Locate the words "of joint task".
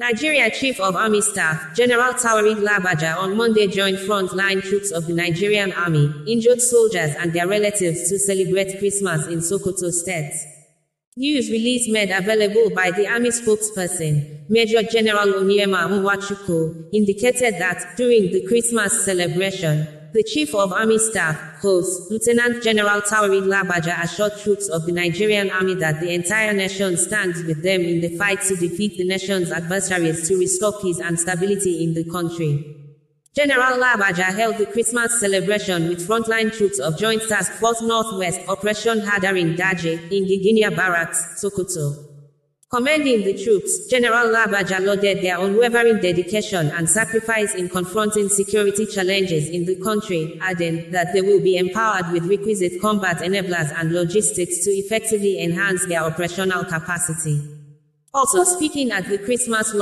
36.78-37.52